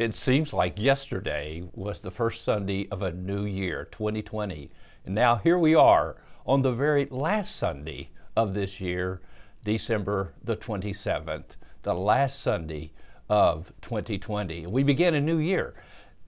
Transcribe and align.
It 0.00 0.14
seems 0.14 0.54
like 0.54 0.80
yesterday 0.80 1.62
was 1.74 2.00
the 2.00 2.10
first 2.10 2.42
Sunday 2.42 2.88
of 2.88 3.02
a 3.02 3.12
new 3.12 3.44
year, 3.44 3.86
2020. 3.92 4.70
And 5.04 5.14
now 5.14 5.36
here 5.36 5.58
we 5.58 5.74
are 5.74 6.16
on 6.46 6.62
the 6.62 6.72
very 6.72 7.04
last 7.10 7.54
Sunday 7.54 8.08
of 8.34 8.54
this 8.54 8.80
year, 8.80 9.20
December 9.62 10.32
the 10.42 10.56
27th, 10.56 11.56
the 11.82 11.92
last 11.92 12.40
Sunday 12.40 12.92
of 13.28 13.74
2020. 13.82 14.66
We 14.68 14.82
begin 14.82 15.14
a 15.14 15.20
new 15.20 15.36
year. 15.36 15.74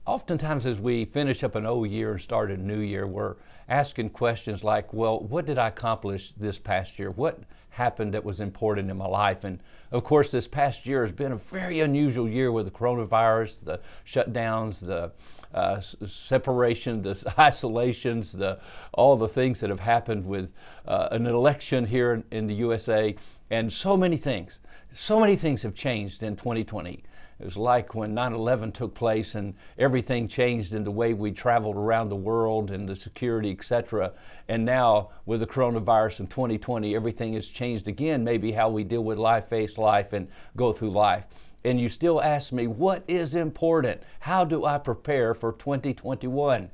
Oftentimes, 0.05 0.67
as 0.67 0.81
we 0.81 1.05
finish 1.05 1.45
up 1.45 1.55
an 1.55 1.65
old 1.65 1.89
year 1.89 2.11
and 2.13 2.21
start 2.21 2.51
a 2.51 2.57
new 2.57 2.81
year, 2.81 3.07
we're 3.07 3.37
asking 3.69 4.11
questions 4.11 4.65
like, 4.65 4.93
Well, 4.93 5.21
what 5.21 5.47
did 5.47 5.59
I 5.59 5.69
accomplish 5.69 6.33
this 6.33 6.59
past 6.59 6.99
year? 6.99 7.13
What 7.13 7.39
happened 7.71 8.13
that 8.13 8.25
was 8.25 8.41
important 8.41 8.91
in 8.91 8.97
my 8.97 9.07
life? 9.07 9.45
And 9.45 9.61
of 9.93 10.03
course, 10.03 10.33
this 10.33 10.49
past 10.49 10.87
year 10.87 11.03
has 11.03 11.13
been 11.13 11.31
a 11.31 11.37
very 11.37 11.79
unusual 11.79 12.29
year 12.29 12.51
with 12.51 12.65
the 12.65 12.73
coronavirus, 12.73 13.65
the 13.65 13.81
shutdowns, 14.05 14.85
the 14.85 15.13
uh, 15.55 15.79
separation, 15.79 17.03
the 17.03 17.35
isolations, 17.39 18.33
the, 18.33 18.59
all 18.93 19.17
the 19.17 19.29
things 19.29 19.61
that 19.61 19.71
have 19.71 19.81
happened 19.81 20.27
with 20.27 20.53
uh, 20.85 21.09
an 21.13 21.27
election 21.27 21.87
here 21.87 22.13
in, 22.13 22.25
in 22.33 22.47
the 22.49 22.55
USA, 22.55 23.15
and 23.51 23.73
so 23.73 23.97
many 23.97 24.17
things. 24.17 24.59
So 24.93 25.21
many 25.21 25.37
things 25.37 25.63
have 25.63 25.77
changed 25.77 26.25
in 26.25 26.35
2020. 26.35 27.05
It 27.43 27.47
was 27.47 27.57
like 27.57 27.97
when 27.97 28.15
9 28.15 28.35
11 28.35 28.71
took 28.71 28.95
place 28.95 29.35
and 29.35 29.55
everything 29.77 30.29
changed 30.29 30.75
in 30.75 30.85
the 30.85 30.93
way 30.93 31.13
we 31.13 31.33
traveled 31.33 31.75
around 31.75 32.09
the 32.09 32.15
world 32.15 32.71
and 32.71 32.89
the 32.89 32.95
security, 32.95 33.51
etc. 33.51 34.13
And 34.47 34.65
now, 34.65 35.11
with 35.27 35.41
the 35.41 35.47
coronavirus 35.49 36.21
in 36.21 36.29
2020, 36.29 36.95
everything 36.95 37.33
has 37.33 37.49
changed 37.49 37.89
again, 37.89 38.23
maybe 38.23 38.53
how 38.53 38.69
we 38.69 38.85
deal 38.85 39.03
with 39.03 39.19
life, 39.19 39.49
face 39.49 39.77
life, 39.77 40.13
and 40.13 40.29
go 40.57 40.73
through 40.73 40.93
life. 40.93 41.25
And 41.65 41.81
you 41.81 41.89
still 41.89 42.23
ask 42.23 42.53
me, 42.53 42.69
what 42.69 43.03
is 43.09 43.35
important? 43.35 44.05
How 44.21 44.45
do 44.45 44.65
I 44.65 44.79
prepare 44.79 45.35
for 45.35 45.53
2021? 45.53 46.71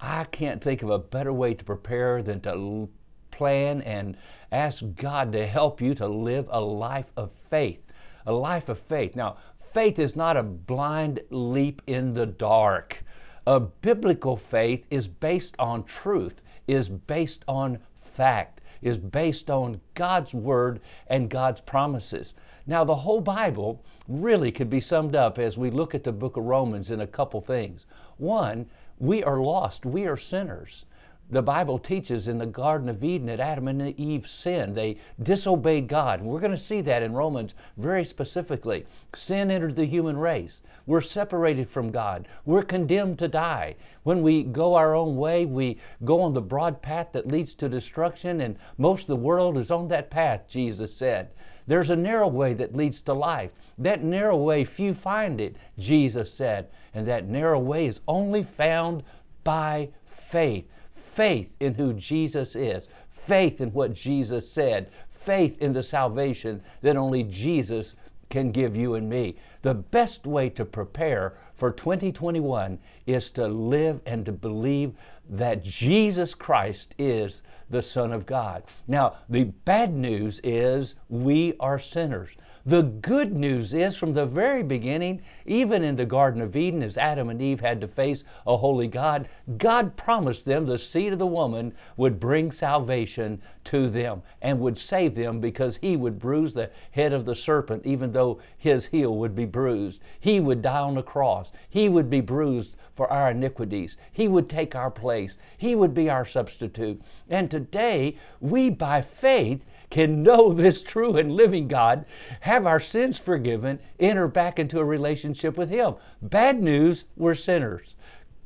I 0.00 0.24
can't 0.24 0.64
think 0.64 0.82
of 0.82 0.88
a 0.88 0.98
better 0.98 1.32
way 1.32 1.52
to 1.52 1.62
prepare 1.62 2.22
than 2.22 2.40
to 2.40 2.88
plan 3.30 3.82
and 3.82 4.16
ask 4.50 4.82
God 4.94 5.32
to 5.32 5.46
help 5.46 5.82
you 5.82 5.94
to 5.96 6.08
live 6.08 6.48
a 6.50 6.62
life 6.62 7.12
of 7.18 7.32
faith. 7.50 7.86
A 8.24 8.32
life 8.32 8.68
of 8.68 8.78
faith. 8.78 9.14
Now, 9.14 9.36
faith 9.76 9.98
is 9.98 10.16
not 10.16 10.38
a 10.38 10.42
blind 10.42 11.20
leap 11.28 11.82
in 11.86 12.14
the 12.14 12.24
dark. 12.24 13.04
A 13.46 13.60
biblical 13.60 14.34
faith 14.34 14.86
is 14.88 15.06
based 15.06 15.54
on 15.58 15.84
truth, 15.84 16.40
is 16.66 16.88
based 16.88 17.44
on 17.46 17.80
fact, 17.94 18.62
is 18.80 18.96
based 18.96 19.50
on 19.50 19.82
God's 19.92 20.32
Word 20.32 20.80
and 21.06 21.28
God's 21.28 21.60
promises. 21.60 22.32
Now, 22.66 22.84
the 22.84 23.02
whole 23.04 23.20
Bible 23.20 23.84
really 24.08 24.50
could 24.50 24.70
be 24.70 24.80
summed 24.80 25.14
up 25.14 25.38
as 25.38 25.58
we 25.58 25.68
look 25.68 25.94
at 25.94 26.04
the 26.04 26.12
book 26.12 26.38
of 26.38 26.44
Romans 26.44 26.90
in 26.90 27.02
a 27.02 27.06
couple 27.06 27.42
things. 27.42 27.84
One, 28.16 28.70
we 28.98 29.22
are 29.22 29.42
lost, 29.42 29.84
we 29.84 30.06
are 30.06 30.16
sinners 30.16 30.86
the 31.28 31.42
Bible 31.42 31.78
teaches 31.78 32.28
in 32.28 32.38
the 32.38 32.46
Garden 32.46 32.88
of 32.88 33.02
Eden 33.02 33.26
that 33.26 33.40
Adam 33.40 33.66
and 33.66 33.98
Eve 33.98 34.28
sinned. 34.28 34.76
They 34.76 34.98
disobeyed 35.20 35.88
God. 35.88 36.20
And 36.20 36.28
we're 36.28 36.40
going 36.40 36.52
to 36.52 36.58
see 36.58 36.80
that 36.82 37.02
in 37.02 37.14
Romans 37.14 37.54
very 37.76 38.04
specifically. 38.04 38.86
Sin 39.14 39.50
entered 39.50 39.74
the 39.74 39.86
human 39.86 40.18
race. 40.18 40.62
We're 40.86 41.00
separated 41.00 41.68
from 41.68 41.90
God. 41.90 42.28
We're 42.44 42.62
condemned 42.62 43.18
to 43.18 43.28
die. 43.28 43.74
When 44.04 44.22
we 44.22 44.44
go 44.44 44.74
our 44.74 44.94
own 44.94 45.16
way, 45.16 45.44
we 45.44 45.78
go 46.04 46.20
on 46.20 46.32
the 46.32 46.40
broad 46.40 46.80
path 46.80 47.08
that 47.12 47.26
leads 47.26 47.54
to 47.56 47.68
destruction, 47.68 48.40
and 48.40 48.56
most 48.78 49.02
of 49.02 49.08
the 49.08 49.16
world 49.16 49.58
is 49.58 49.70
on 49.70 49.88
that 49.88 50.10
path, 50.10 50.44
Jesus 50.48 50.94
said. 50.94 51.30
There's 51.66 51.90
a 51.90 51.96
narrow 51.96 52.28
way 52.28 52.54
that 52.54 52.76
leads 52.76 53.02
to 53.02 53.12
life. 53.12 53.50
That 53.76 54.04
narrow 54.04 54.36
way, 54.36 54.64
few 54.64 54.94
find 54.94 55.40
it, 55.40 55.56
Jesus 55.76 56.32
said. 56.32 56.68
And 56.94 57.08
that 57.08 57.26
narrow 57.26 57.58
way 57.58 57.86
is 57.86 58.00
only 58.06 58.44
found 58.44 59.02
by 59.42 59.90
faith 60.04 60.68
faith 61.16 61.56
in 61.58 61.74
who 61.74 61.94
Jesus 61.94 62.54
is, 62.54 62.88
faith 63.08 63.58
in 63.58 63.72
what 63.72 63.94
Jesus 63.94 64.50
said, 64.50 64.90
faith 65.08 65.56
in 65.62 65.72
the 65.72 65.82
salvation 65.82 66.62
that 66.82 66.94
only 66.94 67.22
Jesus 67.22 67.94
can 68.28 68.52
give 68.52 68.76
you 68.76 68.94
and 68.94 69.08
me. 69.08 69.36
The 69.66 69.74
best 69.74 70.28
way 70.28 70.48
to 70.50 70.64
prepare 70.64 71.36
for 71.56 71.72
2021 71.72 72.78
is 73.04 73.32
to 73.32 73.48
live 73.48 74.00
and 74.06 74.24
to 74.24 74.30
believe 74.30 74.92
that 75.28 75.64
Jesus 75.64 76.34
Christ 76.34 76.94
is 76.98 77.42
the 77.68 77.82
Son 77.82 78.12
of 78.12 78.26
God. 78.26 78.62
Now, 78.86 79.16
the 79.28 79.42
bad 79.42 79.92
news 79.92 80.40
is 80.44 80.94
we 81.08 81.54
are 81.58 81.80
sinners. 81.80 82.30
The 82.64 82.82
good 82.82 83.36
news 83.36 83.72
is 83.72 83.96
from 83.96 84.14
the 84.14 84.26
very 84.26 84.64
beginning, 84.64 85.22
even 85.46 85.84
in 85.84 85.94
the 85.94 86.04
Garden 86.04 86.42
of 86.42 86.56
Eden, 86.56 86.82
as 86.82 86.98
Adam 86.98 87.28
and 87.28 87.40
Eve 87.40 87.60
had 87.60 87.80
to 87.80 87.86
face 87.86 88.24
a 88.44 88.56
holy 88.56 88.88
God, 88.88 89.28
God 89.56 89.96
promised 89.96 90.44
them 90.44 90.66
the 90.66 90.76
seed 90.76 91.12
of 91.12 91.20
the 91.20 91.28
woman 91.28 91.74
would 91.96 92.18
bring 92.18 92.50
salvation 92.50 93.40
to 93.64 93.88
them 93.88 94.22
and 94.42 94.58
would 94.58 94.78
save 94.78 95.14
them 95.14 95.38
because 95.38 95.76
he 95.76 95.96
would 95.96 96.18
bruise 96.18 96.54
the 96.54 96.70
head 96.90 97.12
of 97.12 97.24
the 97.24 97.36
serpent, 97.36 97.86
even 97.86 98.10
though 98.10 98.40
his 98.58 98.86
heel 98.86 99.16
would 99.16 99.36
be 99.36 99.44
bruised. 99.56 100.02
He 100.20 100.38
would 100.38 100.60
die 100.60 100.80
on 100.80 100.96
the 100.96 101.02
cross. 101.02 101.50
He 101.66 101.88
would 101.88 102.10
be 102.10 102.20
bruised 102.20 102.76
for 102.92 103.10
our 103.10 103.30
iniquities. 103.30 103.96
He 104.12 104.28
would 104.28 104.50
take 104.50 104.76
our 104.76 104.90
place. 104.90 105.38
He 105.56 105.74
would 105.74 105.94
be 105.94 106.10
our 106.10 106.26
substitute. 106.26 107.00
And 107.30 107.50
today, 107.50 108.18
we 108.38 108.68
by 108.68 109.00
faith 109.00 109.64
can 109.88 110.22
know 110.22 110.52
this 110.52 110.82
true 110.82 111.16
and 111.16 111.32
living 111.32 111.68
God, 111.68 112.04
have 112.40 112.66
our 112.66 112.80
sins 112.80 113.18
forgiven, 113.18 113.78
enter 113.98 114.28
back 114.28 114.58
into 114.58 114.78
a 114.78 114.84
relationship 114.84 115.56
with 115.56 115.70
Him. 115.70 115.94
Bad 116.20 116.62
news, 116.62 117.06
we're 117.16 117.34
sinners. 117.34 117.96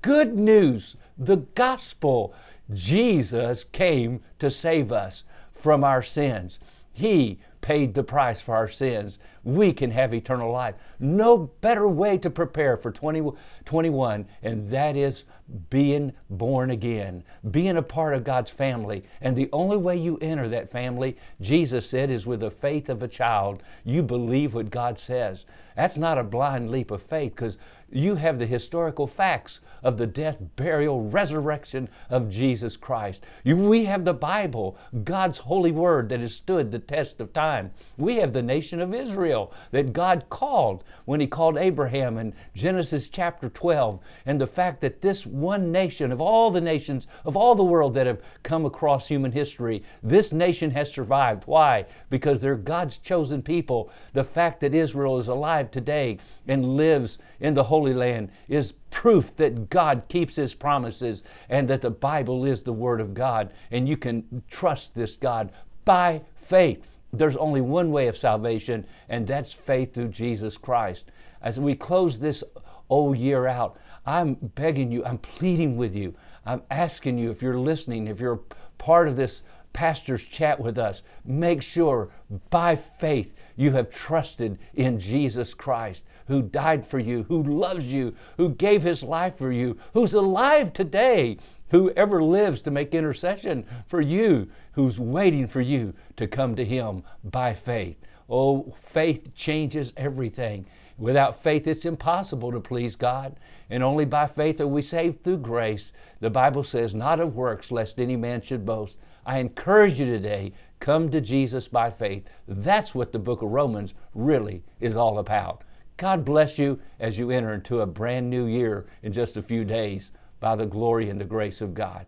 Good 0.02 0.38
news, 0.38 0.94
the 1.18 1.38
gospel. 1.38 2.32
Jesus 2.72 3.64
came 3.64 4.20
to 4.38 4.48
save 4.48 4.92
us 4.92 5.24
from 5.52 5.82
our 5.82 6.02
sins. 6.02 6.60
He 6.92 7.40
paid 7.60 7.94
the 7.94 8.02
price 8.02 8.40
for 8.40 8.54
our 8.54 8.68
sins. 8.68 9.18
We 9.44 9.72
can 9.72 9.90
have 9.90 10.14
eternal 10.14 10.50
life. 10.50 10.74
No 10.98 11.50
better 11.60 11.88
way 11.88 12.18
to 12.18 12.30
prepare 12.30 12.76
for 12.76 12.90
2021, 12.90 14.26
and 14.42 14.70
that 14.70 14.96
is 14.96 15.24
being 15.68 16.12
born 16.28 16.70
again, 16.70 17.24
being 17.50 17.76
a 17.76 17.82
part 17.82 18.14
of 18.14 18.24
God's 18.24 18.50
family. 18.50 19.04
And 19.20 19.36
the 19.36 19.48
only 19.52 19.76
way 19.76 19.96
you 19.96 20.18
enter 20.18 20.48
that 20.48 20.70
family, 20.70 21.16
Jesus 21.40 21.88
said, 21.88 22.10
is 22.10 22.26
with 22.26 22.40
the 22.40 22.50
faith 22.50 22.88
of 22.88 23.02
a 23.02 23.08
child. 23.08 23.62
You 23.84 24.02
believe 24.02 24.54
what 24.54 24.70
God 24.70 24.98
says. 24.98 25.44
That's 25.76 25.96
not 25.96 26.18
a 26.18 26.24
blind 26.24 26.70
leap 26.70 26.90
of 26.90 27.02
faith 27.02 27.34
because 27.34 27.58
you 27.92 28.16
have 28.16 28.38
the 28.38 28.46
historical 28.46 29.06
facts 29.06 29.60
of 29.82 29.98
the 29.98 30.06
death, 30.06 30.38
burial, 30.56 31.02
resurrection 31.02 31.88
of 32.08 32.30
Jesus 32.30 32.76
Christ. 32.76 33.24
You, 33.44 33.56
we 33.56 33.84
have 33.86 34.04
the 34.04 34.14
Bible, 34.14 34.76
God's 35.04 35.38
holy 35.38 35.72
word 35.72 36.08
that 36.10 36.20
has 36.20 36.34
stood 36.34 36.70
the 36.70 36.78
test 36.78 37.20
of 37.20 37.32
time. 37.32 37.72
We 37.96 38.16
have 38.16 38.32
the 38.32 38.42
nation 38.42 38.80
of 38.80 38.94
Israel 38.94 39.52
that 39.70 39.92
God 39.92 40.26
called 40.28 40.84
when 41.04 41.20
He 41.20 41.26
called 41.26 41.56
Abraham 41.56 42.18
in 42.18 42.34
Genesis 42.54 43.08
chapter 43.08 43.48
12. 43.48 44.00
And 44.26 44.40
the 44.40 44.46
fact 44.46 44.80
that 44.82 45.02
this 45.02 45.26
one 45.26 45.72
nation, 45.72 46.12
of 46.12 46.20
all 46.20 46.50
the 46.50 46.60
nations 46.60 47.06
of 47.24 47.36
all 47.36 47.54
the 47.54 47.64
world 47.64 47.94
that 47.94 48.06
have 48.06 48.20
come 48.42 48.64
across 48.64 49.08
human 49.08 49.32
history, 49.32 49.82
this 50.02 50.32
nation 50.32 50.72
has 50.72 50.92
survived. 50.92 51.44
Why? 51.46 51.86
Because 52.08 52.40
they're 52.40 52.56
God's 52.56 52.98
chosen 52.98 53.42
people. 53.42 53.90
The 54.12 54.24
fact 54.24 54.60
that 54.60 54.74
Israel 54.74 55.18
is 55.18 55.28
alive 55.28 55.70
today 55.70 56.18
and 56.46 56.76
lives 56.76 57.18
in 57.38 57.54
the 57.54 57.64
Holy 57.80 57.94
Land 57.94 58.30
is 58.46 58.72
proof 58.90 59.34
that 59.36 59.70
God 59.70 60.02
keeps 60.10 60.36
His 60.36 60.52
promises 60.52 61.22
and 61.48 61.66
that 61.68 61.80
the 61.80 61.88
Bible 61.88 62.44
is 62.44 62.62
the 62.62 62.74
Word 62.74 63.00
of 63.00 63.14
God. 63.14 63.54
And 63.70 63.88
you 63.88 63.96
can 63.96 64.42
trust 64.50 64.94
this 64.94 65.16
God 65.16 65.50
by 65.86 66.20
faith. 66.36 66.92
There's 67.10 67.38
only 67.38 67.62
one 67.62 67.90
way 67.90 68.06
of 68.06 68.18
salvation, 68.18 68.86
and 69.08 69.26
that's 69.26 69.54
faith 69.54 69.94
through 69.94 70.08
Jesus 70.08 70.58
Christ. 70.58 71.10
As 71.40 71.58
we 71.58 71.74
close 71.74 72.20
this 72.20 72.44
old 72.90 73.16
year 73.16 73.46
out, 73.46 73.78
I'm 74.04 74.34
begging 74.34 74.92
you, 74.92 75.02
I'm 75.02 75.16
pleading 75.16 75.78
with 75.78 75.96
you, 75.96 76.14
I'm 76.44 76.60
asking 76.70 77.16
you, 77.16 77.30
if 77.30 77.40
you're 77.40 77.58
listening, 77.58 78.08
if 78.08 78.20
you're 78.20 78.42
part 78.76 79.08
of 79.08 79.16
this 79.16 79.42
pastor's 79.72 80.24
chat 80.24 80.60
with 80.60 80.78
us, 80.78 81.02
make 81.24 81.62
sure 81.62 82.10
by 82.50 82.76
faith 82.76 83.34
you 83.56 83.72
have 83.72 83.90
trusted 83.90 84.58
in 84.74 84.98
Jesus 84.98 85.54
Christ, 85.54 86.04
who 86.26 86.42
died 86.42 86.86
for 86.86 86.98
you, 86.98 87.24
who 87.24 87.42
loves 87.42 87.92
you, 87.92 88.14
who 88.36 88.50
gave 88.50 88.82
his 88.82 89.02
life 89.02 89.36
for 89.36 89.52
you, 89.52 89.78
who's 89.94 90.14
alive 90.14 90.72
today, 90.72 91.36
whoever 91.70 92.22
lives 92.22 92.62
to 92.62 92.70
make 92.70 92.94
intercession 92.94 93.64
for 93.88 94.00
you, 94.00 94.48
who's 94.72 94.98
waiting 94.98 95.46
for 95.46 95.60
you 95.60 95.94
to 96.16 96.26
come 96.26 96.54
to 96.56 96.64
him 96.64 97.02
by 97.24 97.54
faith. 97.54 97.98
Oh, 98.28 98.74
faith 98.80 99.34
changes 99.34 99.92
everything. 99.96 100.66
Without 100.96 101.42
faith, 101.42 101.66
it's 101.66 101.84
impossible 101.84 102.52
to 102.52 102.60
please 102.60 102.94
God. 102.94 103.36
And 103.68 103.82
only 103.82 104.04
by 104.04 104.26
faith 104.26 104.60
are 104.60 104.66
we 104.66 104.82
saved 104.82 105.24
through 105.24 105.38
grace. 105.38 105.92
The 106.20 106.30
Bible 106.30 106.62
says, 106.62 106.94
not 106.94 107.20
of 107.20 107.34
works, 107.34 107.72
lest 107.72 107.98
any 107.98 108.16
man 108.16 108.42
should 108.42 108.66
boast. 108.66 108.96
I 109.24 109.38
encourage 109.38 109.98
you 109.98 110.06
today, 110.06 110.52
come 110.78 111.10
to 111.10 111.20
Jesus 111.20 111.68
by 111.68 111.90
faith. 111.90 112.24
That's 112.46 112.94
what 112.94 113.12
the 113.12 113.18
book 113.18 113.42
of 113.42 113.50
Romans 113.50 113.94
really 114.14 114.62
is 114.78 114.96
all 114.96 115.18
about. 115.18 115.62
God 115.96 116.24
bless 116.24 116.58
you 116.58 116.80
as 116.98 117.18
you 117.18 117.30
enter 117.30 117.52
into 117.52 117.80
a 117.80 117.86
brand 117.86 118.30
new 118.30 118.46
year 118.46 118.86
in 119.02 119.12
just 119.12 119.36
a 119.36 119.42
few 119.42 119.64
days 119.64 120.12
by 120.40 120.56
the 120.56 120.66
glory 120.66 121.10
and 121.10 121.20
the 121.20 121.24
grace 121.24 121.60
of 121.60 121.74
God. 121.74 122.06